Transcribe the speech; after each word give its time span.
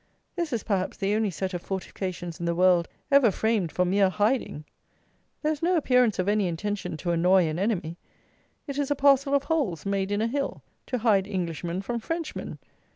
This 0.35 0.51
is, 0.51 0.63
perhaps, 0.63 0.97
the 0.97 1.13
only 1.13 1.29
set 1.29 1.53
of 1.53 1.61
fortifications 1.61 2.39
in 2.39 2.47
the 2.47 2.55
world 2.55 2.87
ever 3.11 3.29
framed 3.29 3.71
for 3.71 3.85
mere 3.85 4.09
hiding. 4.09 4.65
There 5.43 5.51
is 5.51 5.61
no 5.61 5.77
appearance 5.77 6.17
of 6.17 6.27
any 6.27 6.47
intention 6.47 6.97
to 6.97 7.11
annoy 7.11 7.45
an 7.47 7.59
enemy. 7.59 7.97
It 8.65 8.79
is 8.79 8.89
a 8.89 8.95
parcel 8.95 9.35
of 9.35 9.43
holes 9.43 9.85
made 9.85 10.11
in 10.11 10.19
a 10.19 10.25
hill, 10.25 10.63
to 10.87 10.97
hide 10.97 11.27
Englishmen 11.27 11.83
from 11.83 11.99
Frenchmen. 11.99 12.57